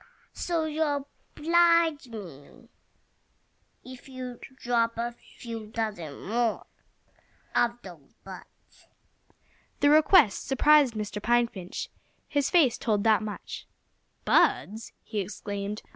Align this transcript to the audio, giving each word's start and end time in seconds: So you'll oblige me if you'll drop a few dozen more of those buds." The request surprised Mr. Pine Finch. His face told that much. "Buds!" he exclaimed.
So 0.33 0.65
you'll 0.65 1.07
oblige 1.37 2.07
me 2.07 2.67
if 3.83 4.09
you'll 4.09 4.39
drop 4.57 4.97
a 4.97 5.11
few 5.11 5.67
dozen 5.67 6.23
more 6.27 6.65
of 7.55 7.79
those 7.83 8.15
buds." 8.23 8.87
The 9.79 9.91
request 9.91 10.47
surprised 10.47 10.95
Mr. 10.95 11.21
Pine 11.21 11.47
Finch. 11.49 11.89
His 12.27 12.49
face 12.49 12.79
told 12.79 13.03
that 13.03 13.21
much. 13.21 13.67
"Buds!" 14.25 14.91
he 15.03 15.19
exclaimed. 15.19 15.83